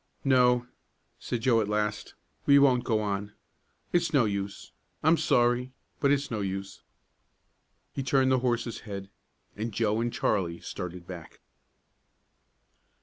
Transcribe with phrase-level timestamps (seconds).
[0.25, 0.65] "No," Joe
[1.19, 2.15] said, at last,
[2.47, 3.33] "we won't go on.
[3.93, 4.71] It's no use.
[5.03, 6.81] I'm sorry, but it's no use."
[7.93, 9.11] He turned the horse's head,
[9.55, 11.39] and Joe and Charlie started back.